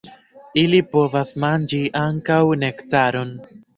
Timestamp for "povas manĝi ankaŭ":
0.95-2.39